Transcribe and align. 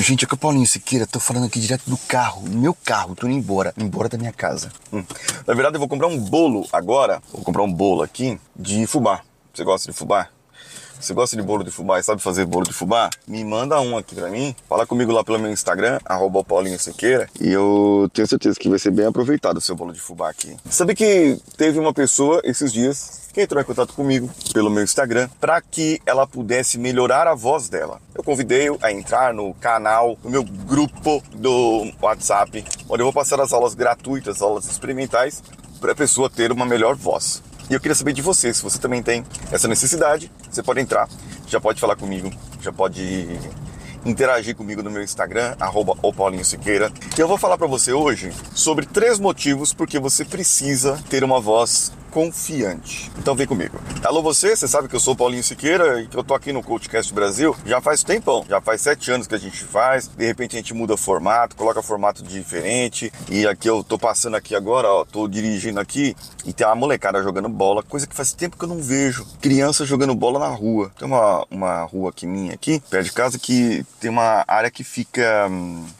Gente, 0.00 0.24
aqui 0.24 0.32
é 0.32 0.36
o 0.36 0.38
Paulinho 0.38 0.64
Siqueira, 0.64 1.08
tô 1.08 1.18
falando 1.18 1.46
aqui 1.46 1.58
direto 1.58 1.90
do 1.90 1.96
carro, 1.96 2.48
meu 2.48 2.72
carro, 2.72 3.16
tô 3.16 3.26
indo 3.26 3.36
embora, 3.36 3.74
embora 3.76 4.08
da 4.08 4.16
minha 4.16 4.32
casa. 4.32 4.70
Hum. 4.92 5.02
Na 5.44 5.54
verdade, 5.54 5.74
eu 5.74 5.80
vou 5.80 5.88
comprar 5.88 6.06
um 6.06 6.16
bolo 6.16 6.64
agora, 6.72 7.20
vou 7.32 7.42
comprar 7.42 7.64
um 7.64 7.72
bolo 7.72 8.02
aqui 8.02 8.38
de 8.54 8.86
fubá. 8.86 9.22
Você 9.52 9.64
gosta 9.64 9.90
de 9.90 9.98
fubá? 9.98 10.28
Você 11.00 11.14
gosta 11.14 11.36
de 11.36 11.42
bolo 11.42 11.62
de 11.62 11.70
fubá 11.70 12.00
e 12.00 12.02
sabe 12.02 12.20
fazer 12.20 12.44
bolo 12.44 12.64
de 12.64 12.72
fubá? 12.72 13.08
Me 13.26 13.44
manda 13.44 13.80
um 13.80 13.96
aqui 13.96 14.16
pra 14.16 14.28
mim. 14.28 14.54
Fala 14.68 14.84
comigo 14.84 15.12
lá 15.12 15.22
pelo 15.22 15.38
meu 15.38 15.50
Instagram, 15.50 16.00
arroba 16.04 16.42
Paulinho 16.42 16.78
Sequeira. 16.78 17.28
E 17.40 17.52
eu 17.52 18.10
tenho 18.12 18.26
certeza 18.26 18.58
que 18.58 18.68
vai 18.68 18.78
ser 18.78 18.90
bem 18.90 19.06
aproveitado 19.06 19.58
o 19.58 19.60
seu 19.60 19.76
bolo 19.76 19.92
de 19.92 20.00
fubá 20.00 20.28
aqui. 20.28 20.56
Sabe 20.68 20.94
que 20.94 21.38
teve 21.56 21.78
uma 21.78 21.94
pessoa 21.94 22.40
esses 22.44 22.72
dias 22.72 23.28
que 23.32 23.42
entrou 23.42 23.62
em 23.62 23.64
contato 23.64 23.94
comigo 23.94 24.28
pelo 24.52 24.70
meu 24.70 24.82
Instagram 24.82 25.28
para 25.40 25.60
que 25.60 26.00
ela 26.04 26.26
pudesse 26.26 26.76
melhorar 26.78 27.28
a 27.28 27.34
voz 27.34 27.68
dela. 27.68 28.00
Eu 28.12 28.24
convidei-o 28.24 28.76
a 28.82 28.90
entrar 28.90 29.32
no 29.32 29.54
canal, 29.54 30.18
no 30.24 30.30
meu 30.30 30.42
grupo 30.42 31.22
do 31.32 31.92
WhatsApp, 32.02 32.64
onde 32.88 33.02
eu 33.02 33.06
vou 33.06 33.12
passar 33.12 33.40
as 33.40 33.52
aulas 33.52 33.74
gratuitas, 33.74 34.42
aulas 34.42 34.68
experimentais, 34.68 35.42
para 35.80 35.92
a 35.92 35.94
pessoa 35.94 36.28
ter 36.28 36.50
uma 36.50 36.66
melhor 36.66 36.96
voz. 36.96 37.40
E 37.70 37.74
eu 37.74 37.80
queria 37.80 37.94
saber 37.94 38.12
de 38.12 38.22
você, 38.22 38.52
se 38.52 38.62
você 38.62 38.78
também 38.78 39.02
tem 39.02 39.24
essa 39.52 39.68
necessidade, 39.68 40.30
você 40.50 40.62
pode 40.62 40.80
entrar, 40.80 41.08
já 41.46 41.60
pode 41.60 41.80
falar 41.80 41.96
comigo, 41.96 42.30
já 42.62 42.72
pode 42.72 43.28
interagir 44.04 44.56
comigo 44.56 44.82
no 44.82 44.90
meu 44.90 45.02
Instagram, 45.02 45.54
arroba 45.60 45.94
Siqueira. 46.44 46.90
E 47.16 47.20
eu 47.20 47.28
vou 47.28 47.36
falar 47.36 47.58
para 47.58 47.66
você 47.66 47.92
hoje 47.92 48.32
sobre 48.54 48.86
três 48.86 49.18
motivos 49.18 49.72
porque 49.72 49.98
você 49.98 50.24
precisa 50.24 50.98
ter 51.10 51.22
uma 51.22 51.40
voz 51.40 51.92
confiante. 52.10 53.10
Então 53.18 53.34
vem 53.34 53.46
comigo. 53.46 53.78
Alô 54.04 54.22
você, 54.22 54.56
você 54.56 54.66
sabe 54.66 54.88
que 54.88 54.96
eu 54.96 55.00
sou 55.00 55.14
Paulinho 55.14 55.42
Siqueira 55.42 56.00
e 56.00 56.06
que 56.06 56.16
eu 56.16 56.24
tô 56.24 56.34
aqui 56.34 56.52
no 56.52 56.62
Coachcast 56.62 57.12
Brasil 57.12 57.56
já 57.64 57.80
faz 57.80 58.02
tempão, 58.02 58.44
já 58.48 58.60
faz 58.60 58.80
sete 58.80 59.10
anos 59.10 59.26
que 59.26 59.34
a 59.34 59.38
gente 59.38 59.62
faz, 59.64 60.08
de 60.08 60.26
repente 60.26 60.56
a 60.56 60.58
gente 60.58 60.74
muda 60.74 60.96
formato, 60.96 61.56
coloca 61.56 61.82
formato 61.82 62.22
diferente 62.22 63.12
e 63.30 63.46
aqui 63.46 63.68
eu 63.68 63.84
tô 63.84 63.98
passando 63.98 64.36
aqui 64.36 64.54
agora, 64.54 64.88
ó, 64.88 65.04
tô 65.04 65.28
dirigindo 65.28 65.80
aqui 65.80 66.16
e 66.44 66.52
tem 66.52 66.66
uma 66.66 66.74
molecada 66.74 67.22
jogando 67.22 67.48
bola, 67.48 67.82
coisa 67.82 68.06
que 68.06 68.14
faz 68.14 68.32
tempo 68.32 68.56
que 68.56 68.64
eu 68.64 68.68
não 68.68 68.80
vejo, 68.80 69.26
criança 69.40 69.84
jogando 69.84 70.14
bola 70.14 70.38
na 70.38 70.48
rua. 70.48 70.90
Tem 70.98 71.06
uma, 71.06 71.46
uma 71.50 71.82
rua 71.82 72.10
aqui 72.10 72.26
minha 72.26 72.54
aqui, 72.54 72.82
perto 72.88 73.04
de 73.04 73.12
casa, 73.12 73.38
que 73.38 73.84
tem 74.00 74.10
uma 74.10 74.44
área 74.46 74.70
que 74.70 74.84
fica... 74.84 75.48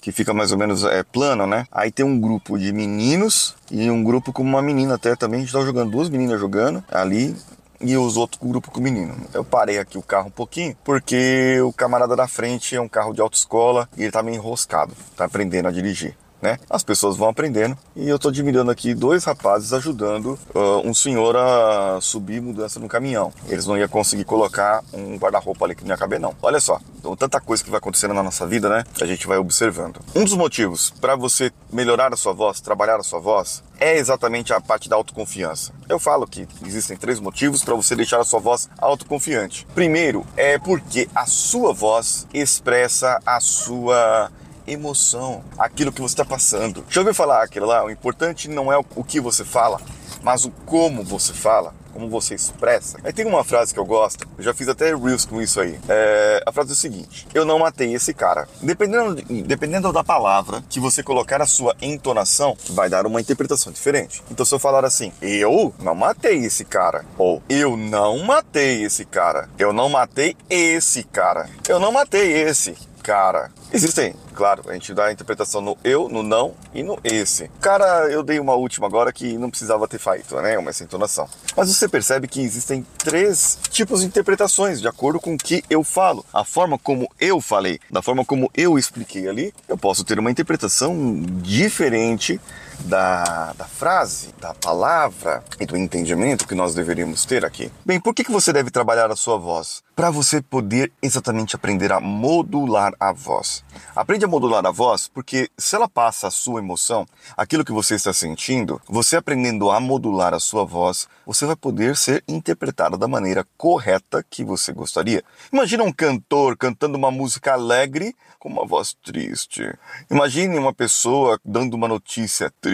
Que 0.00 0.10
fica 0.10 0.34
mais 0.34 0.50
ou 0.50 0.58
menos 0.58 0.82
é, 0.82 1.04
plano, 1.04 1.46
né? 1.46 1.64
Aí 1.70 1.92
tem 1.92 2.04
um 2.04 2.18
grupo 2.20 2.58
de 2.58 2.72
meninos 2.72 3.54
e 3.70 3.88
um 3.88 4.02
grupo 4.02 4.32
com 4.32 4.42
uma 4.42 4.60
menina 4.60 4.96
até 4.96 5.14
também. 5.14 5.38
A 5.38 5.42
gente 5.44 5.52
tava 5.52 5.64
jogando, 5.64 5.91
duas 5.92 6.08
meninas 6.08 6.40
jogando 6.40 6.82
ali 6.90 7.36
e 7.78 7.96
os 7.98 8.16
outros 8.16 8.40
grupo 8.42 8.70
com 8.70 8.80
o 8.80 8.82
menino. 8.82 9.14
Eu 9.34 9.44
parei 9.44 9.78
aqui 9.78 9.98
o 9.98 10.02
carro 10.02 10.28
um 10.28 10.30
pouquinho, 10.30 10.74
porque 10.82 11.60
o 11.60 11.72
camarada 11.72 12.16
da 12.16 12.26
frente 12.26 12.74
é 12.74 12.80
um 12.80 12.88
carro 12.88 13.12
de 13.12 13.20
autoescola 13.20 13.86
e 13.96 14.02
ele 14.02 14.10
tá 14.10 14.22
meio 14.22 14.36
enroscado, 14.36 14.94
tá 15.16 15.26
aprendendo 15.26 15.68
a 15.68 15.70
dirigir 15.70 16.16
né? 16.42 16.58
As 16.68 16.82
pessoas 16.82 17.16
vão 17.16 17.28
aprendendo 17.28 17.78
e 17.94 18.08
eu 18.08 18.16
estou 18.16 18.28
admirando 18.28 18.70
aqui 18.70 18.92
dois 18.92 19.24
rapazes 19.24 19.72
ajudando 19.72 20.38
uh, 20.54 20.84
um 20.84 20.92
senhor 20.92 21.36
a 21.36 22.00
subir 22.00 22.42
mudança 22.42 22.80
no 22.80 22.88
caminhão. 22.88 23.32
Eles 23.48 23.64
não 23.64 23.78
iam 23.78 23.88
conseguir 23.88 24.24
colocar 24.24 24.82
um 24.92 25.16
guarda-roupa 25.16 25.64
ali 25.64 25.76
que 25.76 25.84
não 25.84 25.90
ia 25.90 25.96
caber, 25.96 26.18
não. 26.18 26.34
Olha 26.42 26.58
só, 26.60 26.80
então, 26.98 27.16
tanta 27.16 27.40
coisa 27.40 27.62
que 27.62 27.70
vai 27.70 27.78
acontecendo 27.78 28.12
na 28.12 28.22
nossa 28.22 28.46
vida, 28.46 28.68
né? 28.68 28.84
A 29.00 29.06
gente 29.06 29.26
vai 29.26 29.38
observando. 29.38 30.00
Um 30.14 30.24
dos 30.24 30.34
motivos 30.34 30.90
para 31.00 31.14
você 31.14 31.52
melhorar 31.72 32.12
a 32.12 32.16
sua 32.16 32.32
voz, 32.32 32.60
trabalhar 32.60 32.96
a 32.96 33.02
sua 33.02 33.20
voz, 33.20 33.62
é 33.78 33.96
exatamente 33.96 34.52
a 34.52 34.60
parte 34.60 34.88
da 34.88 34.96
autoconfiança. 34.96 35.72
Eu 35.88 35.98
falo 35.98 36.26
que 36.26 36.46
existem 36.64 36.96
três 36.96 37.20
motivos 37.20 37.62
para 37.62 37.74
você 37.74 37.94
deixar 37.94 38.20
a 38.20 38.24
sua 38.24 38.40
voz 38.40 38.68
autoconfiante. 38.78 39.66
Primeiro 39.74 40.24
é 40.36 40.58
porque 40.58 41.08
a 41.14 41.26
sua 41.26 41.72
voz 41.72 42.26
expressa 42.32 43.18
a 43.26 43.40
sua 43.40 44.30
emoção, 44.66 45.42
aquilo 45.58 45.92
que 45.92 46.00
você 46.00 46.14
está 46.14 46.24
passando. 46.24 46.84
Já 46.88 47.00
ouviu 47.00 47.14
falar 47.14 47.42
aquilo 47.42 47.66
lá? 47.66 47.84
O 47.84 47.90
importante 47.90 48.48
não 48.48 48.72
é 48.72 48.76
o 48.76 49.04
que 49.04 49.20
você 49.20 49.44
fala, 49.44 49.80
mas 50.22 50.44
o 50.44 50.50
como 50.66 51.02
você 51.02 51.32
fala 51.32 51.74
como 51.92 52.08
você 52.08 52.34
expressa. 52.34 52.98
Aí 53.04 53.12
tem 53.12 53.26
uma 53.26 53.44
frase 53.44 53.72
que 53.72 53.78
eu 53.78 53.84
gosto, 53.84 54.26
eu 54.38 54.42
já 54.42 54.54
fiz 54.54 54.68
até 54.68 54.94
reels 54.94 55.24
com 55.24 55.40
isso 55.40 55.60
aí. 55.60 55.78
É, 55.88 56.42
a 56.46 56.52
frase 56.52 56.70
é 56.70 56.72
o 56.72 56.76
seguinte: 56.76 57.26
Eu 57.34 57.44
não 57.44 57.58
matei 57.58 57.94
esse 57.94 58.14
cara. 58.14 58.48
Dependendo, 58.60 59.14
dependendo 59.44 59.92
da 59.92 60.02
palavra 60.02 60.62
que 60.68 60.80
você 60.80 61.02
colocar 61.02 61.40
a 61.42 61.46
sua 61.46 61.76
entonação, 61.80 62.56
vai 62.70 62.88
dar 62.88 63.06
uma 63.06 63.20
interpretação 63.20 63.72
diferente. 63.72 64.22
Então, 64.30 64.44
se 64.46 64.54
eu 64.54 64.58
falar 64.58 64.84
assim, 64.84 65.12
eu 65.20 65.74
não 65.80 65.94
matei 65.94 66.38
esse 66.38 66.64
cara, 66.64 67.04
ou 67.18 67.42
eu 67.48 67.76
não 67.76 68.18
matei 68.24 68.84
esse 68.84 69.04
cara, 69.04 69.48
eu 69.58 69.72
não 69.72 69.88
matei 69.88 70.36
esse 70.48 71.02
cara, 71.04 71.48
eu 71.68 71.78
não 71.78 71.92
matei 71.92 72.32
esse 72.32 72.74
cara. 73.02 73.50
Existem, 73.72 74.14
claro, 74.34 74.62
a 74.68 74.72
gente 74.74 74.94
dá 74.94 75.06
a 75.06 75.12
interpretação 75.12 75.60
no 75.60 75.76
eu, 75.82 76.08
no 76.08 76.22
não 76.22 76.54
e 76.74 76.82
no 76.82 76.98
esse. 77.02 77.50
Cara, 77.60 78.10
eu 78.10 78.22
dei 78.22 78.38
uma 78.38 78.54
última 78.54 78.86
agora 78.86 79.12
que 79.12 79.36
não 79.36 79.50
precisava 79.50 79.88
ter 79.88 79.98
feito, 79.98 80.36
né? 80.36 80.56
Uma 80.58 80.70
essa 80.70 80.84
entonação. 80.84 81.28
Mas 81.56 81.68
você 81.68 81.88
percebe 81.88 82.28
que 82.28 82.40
existem 82.40 82.86
três 82.98 83.58
tipos 83.70 84.00
de 84.00 84.06
interpretações 84.06 84.80
de 84.80 84.88
acordo 84.88 85.18
com 85.18 85.34
o 85.34 85.38
que 85.38 85.64
eu 85.68 85.82
falo. 85.82 86.24
A 86.32 86.44
forma 86.44 86.78
como 86.78 87.10
eu 87.20 87.40
falei, 87.40 87.80
da 87.90 88.02
forma 88.02 88.24
como 88.24 88.50
eu 88.54 88.78
expliquei 88.78 89.28
ali, 89.28 89.54
eu 89.68 89.76
posso 89.76 90.04
ter 90.04 90.18
uma 90.18 90.30
interpretação 90.30 91.22
diferente 91.42 92.40
da, 92.84 93.52
da 93.52 93.64
frase, 93.64 94.34
da 94.40 94.52
palavra 94.54 95.42
e 95.58 95.66
do 95.66 95.76
entendimento 95.76 96.46
que 96.46 96.54
nós 96.54 96.74
deveríamos 96.74 97.24
ter 97.24 97.44
aqui. 97.44 97.70
Bem, 97.84 98.00
por 98.00 98.14
que, 98.14 98.24
que 98.24 98.32
você 98.32 98.52
deve 98.52 98.70
trabalhar 98.70 99.10
a 99.10 99.16
sua 99.16 99.38
voz? 99.38 99.82
Para 99.94 100.10
você 100.10 100.40
poder 100.40 100.92
exatamente 101.02 101.54
aprender 101.54 101.92
a 101.92 102.00
modular 102.00 102.92
a 102.98 103.12
voz. 103.12 103.64
Aprende 103.94 104.24
a 104.24 104.28
modular 104.28 104.64
a 104.66 104.70
voz 104.70 105.08
porque 105.08 105.48
se 105.56 105.76
ela 105.76 105.88
passa 105.88 106.28
a 106.28 106.30
sua 106.30 106.60
emoção, 106.60 107.06
aquilo 107.36 107.64
que 107.64 107.72
você 107.72 107.94
está 107.94 108.12
sentindo, 108.12 108.80
você 108.88 109.16
aprendendo 109.16 109.70
a 109.70 109.78
modular 109.78 110.34
a 110.34 110.40
sua 110.40 110.64
voz, 110.64 111.08
você 111.26 111.46
vai 111.46 111.56
poder 111.56 111.96
ser 111.96 112.24
interpretado 112.26 112.98
da 112.98 113.06
maneira 113.06 113.46
correta 113.56 114.24
que 114.28 114.42
você 114.42 114.72
gostaria. 114.72 115.22
Imagina 115.52 115.84
um 115.84 115.92
cantor 115.92 116.56
cantando 116.56 116.96
uma 116.96 117.10
música 117.10 117.52
alegre 117.52 118.14
com 118.38 118.48
uma 118.48 118.66
voz 118.66 118.96
triste. 119.04 119.72
Imagine 120.10 120.58
uma 120.58 120.72
pessoa 120.72 121.38
dando 121.44 121.74
uma 121.74 121.86
notícia 121.86 122.52
triste 122.60 122.71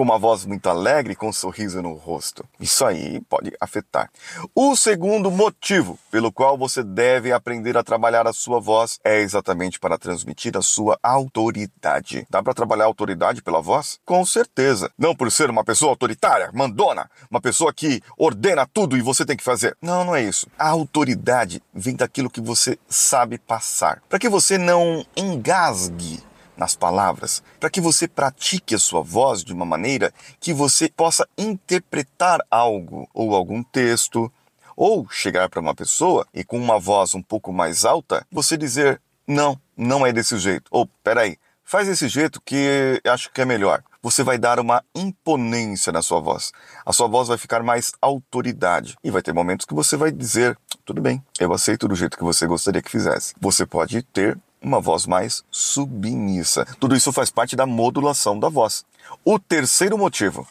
com 0.00 0.04
uma 0.04 0.18
voz 0.18 0.46
muito 0.46 0.66
alegre, 0.68 1.14
com 1.14 1.28
um 1.28 1.32
sorriso 1.32 1.82
no 1.82 1.92
rosto. 1.92 2.42
Isso 2.58 2.84
aí 2.86 3.20
pode 3.28 3.52
afetar. 3.60 4.10
O 4.54 4.74
segundo 4.74 5.30
motivo 5.30 5.98
pelo 6.10 6.32
qual 6.32 6.56
você 6.56 6.82
deve 6.82 7.32
aprender 7.32 7.76
a 7.76 7.82
trabalhar 7.82 8.26
a 8.26 8.32
sua 8.32 8.60
voz 8.60 8.98
é 9.04 9.20
exatamente 9.20 9.78
para 9.78 9.98
transmitir 9.98 10.56
a 10.56 10.62
sua 10.62 10.98
autoridade. 11.02 12.26
Dá 12.30 12.42
para 12.42 12.54
trabalhar 12.54 12.84
a 12.84 12.86
autoridade 12.86 13.42
pela 13.42 13.60
voz? 13.60 13.98
Com 14.06 14.24
certeza. 14.24 14.90
Não 14.98 15.14
por 15.14 15.30
ser 15.30 15.50
uma 15.50 15.64
pessoa 15.64 15.90
autoritária, 15.90 16.50
mandona, 16.54 17.10
uma 17.30 17.40
pessoa 17.40 17.70
que 17.70 18.00
ordena 18.16 18.66
tudo 18.66 18.96
e 18.96 19.02
você 19.02 19.26
tem 19.26 19.36
que 19.36 19.44
fazer. 19.44 19.76
Não, 19.82 20.04
não 20.04 20.16
é 20.16 20.22
isso. 20.22 20.46
A 20.58 20.68
autoridade 20.68 21.62
vem 21.74 21.94
daquilo 21.94 22.30
que 22.30 22.40
você 22.40 22.78
sabe 22.88 23.36
passar. 23.36 24.02
Para 24.08 24.18
que 24.18 24.30
você 24.30 24.56
não 24.56 25.04
engasgue 25.14 26.22
nas 26.60 26.76
palavras, 26.76 27.42
para 27.58 27.70
que 27.70 27.80
você 27.80 28.06
pratique 28.06 28.74
a 28.74 28.78
sua 28.78 29.00
voz 29.00 29.42
de 29.42 29.50
uma 29.50 29.64
maneira 29.64 30.12
que 30.38 30.52
você 30.52 30.90
possa 30.90 31.26
interpretar 31.38 32.38
algo 32.50 33.08
ou 33.14 33.34
algum 33.34 33.62
texto, 33.62 34.30
ou 34.76 35.08
chegar 35.10 35.48
para 35.48 35.60
uma 35.60 35.74
pessoa 35.74 36.26
e 36.34 36.44
com 36.44 36.58
uma 36.58 36.78
voz 36.78 37.14
um 37.14 37.22
pouco 37.22 37.50
mais 37.50 37.86
alta, 37.86 38.26
você 38.30 38.58
dizer: 38.58 39.00
"Não, 39.26 39.58
não 39.74 40.06
é 40.06 40.12
desse 40.12 40.38
jeito." 40.38 40.66
Ou 40.70 40.86
peraí, 41.02 41.38
faz 41.64 41.88
desse 41.88 42.08
jeito 42.08 42.42
que 42.42 43.00
acho 43.06 43.32
que 43.32 43.40
é 43.40 43.44
melhor. 43.46 43.82
Você 44.02 44.22
vai 44.22 44.36
dar 44.36 44.60
uma 44.60 44.82
imponência 44.94 45.92
na 45.92 46.02
sua 46.02 46.20
voz. 46.20 46.52
A 46.84 46.92
sua 46.92 47.08
voz 47.08 47.28
vai 47.28 47.38
ficar 47.38 47.62
mais 47.62 47.92
autoridade. 48.00 48.96
E 49.04 49.10
vai 49.10 49.22
ter 49.22 49.32
momentos 49.32 49.66
que 49.66 49.74
você 49.74 49.96
vai 49.96 50.10
dizer: 50.12 50.58
tudo 50.84 51.00
bem, 51.00 51.22
eu 51.38 51.52
aceito 51.54 51.88
do 51.88 51.94
jeito 51.94 52.18
que 52.18 52.24
você 52.24 52.46
gostaria 52.46 52.82
que 52.82 52.90
fizesse. 52.90 53.34
Você 53.40 53.64
pode 53.64 54.02
ter 54.02 54.38
uma 54.62 54.80
voz 54.80 55.06
mais 55.06 55.44
submissa. 55.50 56.64
Tudo 56.78 56.96
isso 56.96 57.12
faz 57.12 57.30
parte 57.30 57.56
da 57.56 57.66
modulação 57.66 58.38
da 58.38 58.48
voz. 58.48 58.84
O 59.24 59.38
terceiro 59.38 59.96
motivo 59.96 60.46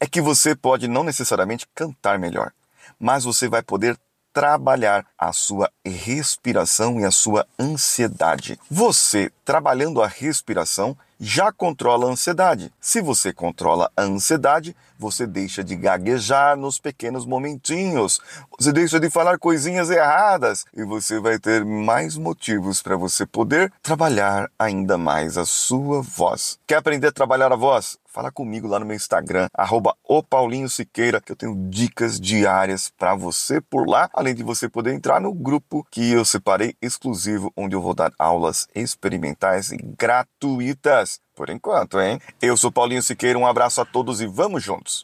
é 0.00 0.06
que 0.06 0.20
você 0.20 0.54
pode 0.54 0.88
não 0.88 1.04
necessariamente 1.04 1.66
cantar 1.74 2.18
melhor, 2.18 2.52
mas 2.98 3.24
você 3.24 3.48
vai 3.48 3.62
poder 3.62 3.98
trabalhar 4.32 5.06
a 5.18 5.32
sua 5.32 5.70
respiração 5.84 6.98
e 6.98 7.04
a 7.04 7.10
sua 7.10 7.46
ansiedade. 7.58 8.58
Você, 8.70 9.30
trabalhando 9.44 10.02
a 10.02 10.06
respiração, 10.06 10.96
já 11.24 11.52
controla 11.52 12.08
a 12.08 12.10
ansiedade. 12.10 12.72
Se 12.80 13.00
você 13.00 13.32
controla 13.32 13.88
a 13.96 14.02
ansiedade, 14.02 14.74
você 14.98 15.24
deixa 15.24 15.62
de 15.62 15.76
gaguejar 15.76 16.56
nos 16.56 16.80
pequenos 16.80 17.24
momentinhos, 17.24 18.20
você 18.58 18.72
deixa 18.72 18.98
de 18.98 19.08
falar 19.08 19.38
coisinhas 19.38 19.88
erradas 19.88 20.64
e 20.76 20.82
você 20.82 21.20
vai 21.20 21.38
ter 21.38 21.64
mais 21.64 22.16
motivos 22.16 22.82
para 22.82 22.96
você 22.96 23.24
poder 23.24 23.72
trabalhar 23.80 24.50
ainda 24.58 24.98
mais 24.98 25.38
a 25.38 25.44
sua 25.44 26.02
voz. 26.02 26.58
Quer 26.66 26.78
aprender 26.78 27.06
a 27.06 27.12
trabalhar 27.12 27.52
a 27.52 27.56
voz? 27.56 28.01
Fala 28.12 28.30
comigo 28.30 28.68
lá 28.68 28.78
no 28.78 28.84
meu 28.84 28.94
Instagram, 28.94 29.48
arroba 29.54 29.96
Siqueira, 30.68 31.20
que 31.20 31.32
eu 31.32 31.36
tenho 31.36 31.56
dicas 31.70 32.20
diárias 32.20 32.92
para 32.96 33.14
você 33.14 33.60
por 33.60 33.88
lá, 33.88 34.10
além 34.12 34.34
de 34.34 34.42
você 34.42 34.68
poder 34.68 34.92
entrar 34.92 35.20
no 35.20 35.32
grupo 35.32 35.86
que 35.90 36.12
eu 36.12 36.24
separei 36.24 36.76
exclusivo, 36.80 37.50
onde 37.56 37.74
eu 37.74 37.80
vou 37.80 37.94
dar 37.94 38.12
aulas 38.18 38.68
experimentais 38.74 39.72
e 39.72 39.78
gratuitas. 39.78 41.20
Por 41.34 41.48
enquanto, 41.48 41.98
hein? 41.98 42.20
Eu 42.42 42.56
sou 42.58 42.70
Paulinho 42.70 43.02
Siqueira, 43.02 43.38
um 43.38 43.46
abraço 43.46 43.80
a 43.80 43.86
todos 43.86 44.20
e 44.20 44.26
vamos 44.26 44.62
juntos! 44.62 45.00